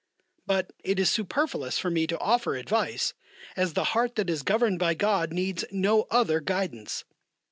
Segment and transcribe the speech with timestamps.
[0.47, 3.13] But it is superfluous for me to offer advice,
[3.55, 7.03] as the heart that is governed by God needs no other guidance.